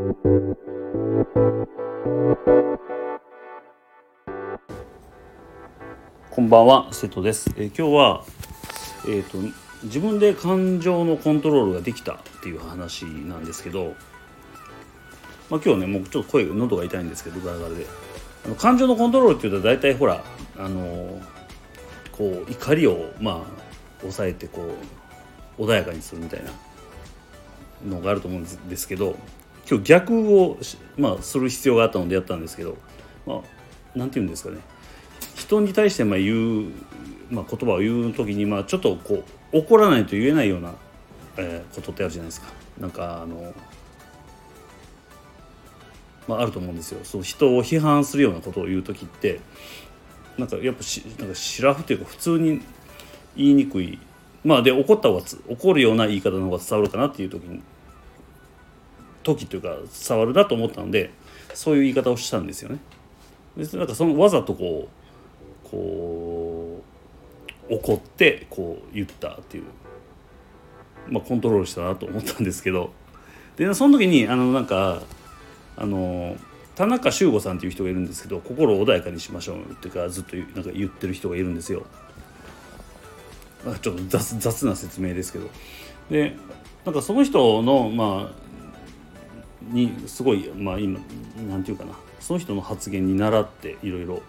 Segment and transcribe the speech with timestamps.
[0.00, 0.06] こ
[6.40, 8.24] んばんは瀬戸です、えー、今日は
[9.06, 9.36] え、ー、と
[9.82, 13.92] 自分で感情のコントロールができたっていう話なんですけど
[15.50, 17.86] まあ、今日ねもうちょっと声喉が痛いんですけどガラガラで。
[18.46, 20.24] あの感情のコントロールっていうと大体ほら
[20.56, 21.20] あの
[22.10, 23.42] こう怒りをまあ
[24.00, 24.66] 抑えてこ
[25.58, 26.50] う穏やかにするみたいな
[27.86, 29.14] のがあると思うんですけど
[29.70, 30.58] 今日逆を、
[30.96, 32.76] まあ、する必要があったのでやったんですけど、
[33.24, 34.56] まあ、なんて言うんですかね。
[35.36, 36.72] 人に対してまあ言う、
[37.30, 40.74] まあ、言葉を言う時にまあちょっとこう怒らないと言えないような、
[41.36, 42.48] えー、ことってあるじゃないですか。
[42.80, 43.54] なんかあの
[46.26, 47.00] まあ、あると思うんですよ。
[47.04, 49.40] そう人を批判するようなことを言う時って
[50.36, 52.60] なんかやっぱしなんかシラフというか普通に
[53.36, 54.00] 言いにくい。
[54.44, 57.62] まあで怒った方が怒るような言い方の方が伝わるかなっていう時に
[59.22, 59.76] 時というか
[60.08, 61.10] 伝わるなと思ったので
[61.54, 62.78] そういう言い方をしたんですよね。
[63.56, 64.88] 別になんかそのわざとこ
[65.64, 66.82] うこ
[67.68, 69.64] う怒ってこう言ったっていう、
[71.08, 72.92] まあ、コントロールしたなと思ったんですけど
[73.56, 75.02] でその時にあのなんか
[75.76, 76.36] あの
[76.74, 81.84] 田中修吾さんっていう人がいるんですけど心を穏やかにしましょうっていうかずっとなんか言ってる人がいるんですよ。
[83.82, 85.46] ちょっと雑雑な説明ですけど
[86.10, 86.34] で
[86.86, 88.49] なんかその人のまあ
[89.70, 91.00] にすごいまあ今
[91.48, 91.94] なんていうかな。
[92.20, 94.22] その人の発言に倣っていろいろ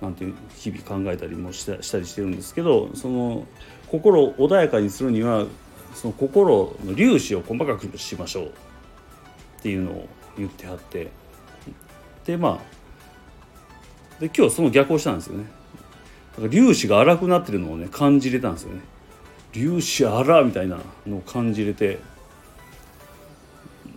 [0.00, 3.46] なんていう日々考えたりもしたしたりしてるんですけどその
[3.88, 5.46] 心を穏やかにするには
[5.94, 8.50] その心の粒子を細かくしましょうっ
[9.62, 11.10] ていうのを言ってはって。
[12.26, 15.44] でまあで今日その逆をしたんですよね。
[16.32, 18.80] だから粒子が荒くなってるのをね感じれたんですよね。
[19.52, 21.98] 粒子荒みたいなのを感じれて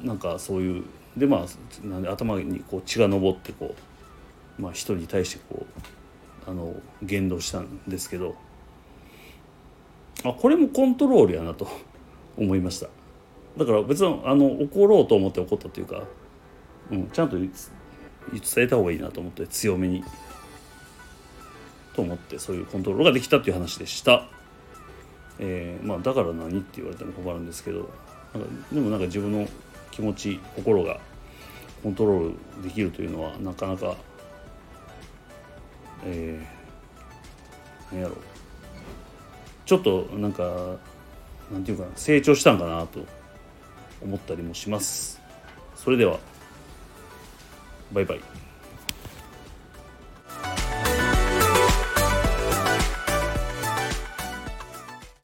[0.03, 0.83] なんかそういう
[1.17, 3.75] でまあなんで頭にこう血が上ってこ
[4.57, 5.65] うまあ人に対してこ
[6.47, 8.35] うあの言動したんですけど
[10.23, 11.67] あこれもコントロールやなと
[12.37, 12.87] 思いました
[13.57, 16.03] だから別にあの怒ろうと思って怒ったというか
[16.91, 17.49] うん、ちゃんと伝
[18.57, 20.03] えた方がいいなと思って強めに
[21.95, 24.25] と思ってそういうコントロールができたっていう話でした。
[25.41, 27.89] えー、まあ、だから何って言われても困るんですけど
[28.33, 29.47] なんかでもなんか自分の
[29.91, 30.99] 気持ち心が
[31.83, 33.95] コントロールできるというのはなかなか
[36.05, 38.17] えー、何やろう
[39.65, 40.77] ちょっとなんか
[41.51, 43.05] なんていうかな成長したんかなと
[44.01, 45.21] 思ったりもします。
[45.75, 46.19] それでは
[47.91, 48.48] バイバイ。